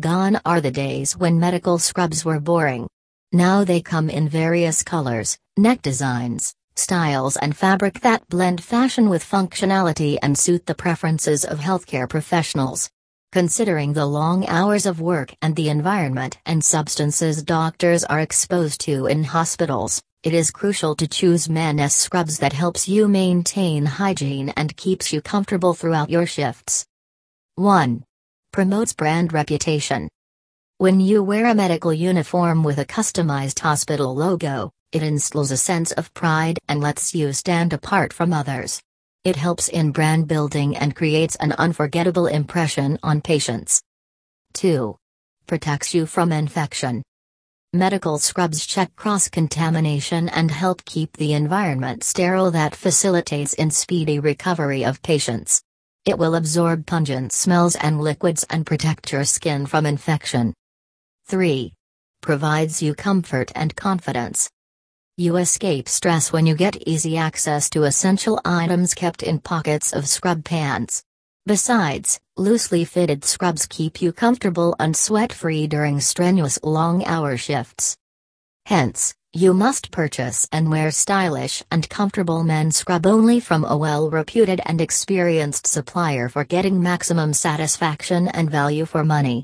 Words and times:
Gone 0.00 0.40
are 0.44 0.60
the 0.60 0.72
days 0.72 1.16
when 1.16 1.38
medical 1.38 1.78
scrubs 1.78 2.24
were 2.24 2.40
boring. 2.40 2.88
Now 3.30 3.62
they 3.62 3.80
come 3.80 4.10
in 4.10 4.28
various 4.28 4.82
colors, 4.82 5.38
neck 5.56 5.82
designs, 5.82 6.52
styles, 6.74 7.36
and 7.36 7.56
fabric 7.56 8.00
that 8.00 8.28
blend 8.28 8.60
fashion 8.60 9.08
with 9.08 9.22
functionality 9.22 10.18
and 10.20 10.36
suit 10.36 10.66
the 10.66 10.74
preferences 10.74 11.44
of 11.44 11.60
healthcare 11.60 12.08
professionals. 12.08 12.90
Considering 13.30 13.92
the 13.92 14.04
long 14.04 14.44
hours 14.48 14.84
of 14.84 15.00
work 15.00 15.32
and 15.40 15.54
the 15.54 15.68
environment 15.68 16.38
and 16.44 16.64
substances 16.64 17.44
doctors 17.44 18.02
are 18.02 18.18
exposed 18.18 18.80
to 18.80 19.06
in 19.06 19.22
hospitals, 19.22 20.02
it 20.24 20.34
is 20.34 20.50
crucial 20.50 20.96
to 20.96 21.06
choose 21.06 21.48
men's 21.48 21.94
scrubs 21.94 22.38
that 22.40 22.52
helps 22.52 22.88
you 22.88 23.06
maintain 23.06 23.86
hygiene 23.86 24.48
and 24.56 24.76
keeps 24.76 25.12
you 25.12 25.20
comfortable 25.20 25.72
throughout 25.72 26.10
your 26.10 26.26
shifts. 26.26 26.84
1. 27.54 28.02
Promotes 28.54 28.92
brand 28.92 29.32
reputation. 29.32 30.08
When 30.78 31.00
you 31.00 31.24
wear 31.24 31.46
a 31.46 31.56
medical 31.56 31.92
uniform 31.92 32.62
with 32.62 32.78
a 32.78 32.84
customized 32.84 33.58
hospital 33.58 34.14
logo, 34.14 34.70
it 34.92 35.02
instills 35.02 35.50
a 35.50 35.56
sense 35.56 35.90
of 35.90 36.14
pride 36.14 36.60
and 36.68 36.80
lets 36.80 37.16
you 37.16 37.32
stand 37.32 37.72
apart 37.72 38.12
from 38.12 38.32
others. 38.32 38.80
It 39.24 39.34
helps 39.34 39.66
in 39.66 39.90
brand 39.90 40.28
building 40.28 40.76
and 40.76 40.94
creates 40.94 41.34
an 41.40 41.50
unforgettable 41.58 42.28
impression 42.28 42.96
on 43.02 43.22
patients. 43.22 43.82
2. 44.52 44.94
Protects 45.48 45.92
you 45.92 46.06
from 46.06 46.30
infection. 46.30 47.02
Medical 47.72 48.18
scrubs 48.18 48.64
check 48.64 48.94
cross 48.94 49.28
contamination 49.28 50.28
and 50.28 50.52
help 50.52 50.84
keep 50.84 51.16
the 51.16 51.32
environment 51.32 52.04
sterile 52.04 52.52
that 52.52 52.76
facilitates 52.76 53.54
in 53.54 53.72
speedy 53.72 54.20
recovery 54.20 54.84
of 54.84 55.02
patients. 55.02 55.60
It 56.06 56.18
will 56.18 56.34
absorb 56.34 56.84
pungent 56.84 57.32
smells 57.32 57.76
and 57.76 57.98
liquids 57.98 58.44
and 58.50 58.66
protect 58.66 59.10
your 59.10 59.24
skin 59.24 59.64
from 59.64 59.86
infection. 59.86 60.52
3. 61.28 61.72
Provides 62.20 62.82
you 62.82 62.94
comfort 62.94 63.50
and 63.54 63.74
confidence. 63.74 64.50
You 65.16 65.36
escape 65.38 65.88
stress 65.88 66.30
when 66.30 66.44
you 66.44 66.56
get 66.56 66.76
easy 66.86 67.16
access 67.16 67.70
to 67.70 67.84
essential 67.84 68.38
items 68.44 68.92
kept 68.92 69.22
in 69.22 69.38
pockets 69.38 69.94
of 69.94 70.06
scrub 70.06 70.44
pants. 70.44 71.02
Besides, 71.46 72.20
loosely 72.36 72.84
fitted 72.84 73.24
scrubs 73.24 73.64
keep 73.66 74.02
you 74.02 74.12
comfortable 74.12 74.76
and 74.78 74.94
sweat 74.94 75.32
free 75.32 75.66
during 75.66 76.00
strenuous 76.00 76.58
long 76.62 77.02
hour 77.06 77.38
shifts. 77.38 77.96
Hence, 78.66 79.14
you 79.34 79.52
must 79.52 79.90
purchase 79.90 80.46
and 80.52 80.70
wear 80.70 80.92
stylish 80.92 81.60
and 81.68 81.88
comfortable 81.88 82.44
men's 82.44 82.76
scrub 82.76 83.04
only 83.04 83.40
from 83.40 83.64
a 83.64 83.76
well 83.76 84.08
reputed 84.08 84.60
and 84.64 84.80
experienced 84.80 85.66
supplier 85.66 86.28
for 86.28 86.44
getting 86.44 86.80
maximum 86.80 87.32
satisfaction 87.34 88.28
and 88.28 88.48
value 88.48 88.84
for 88.84 89.02
money. 89.02 89.42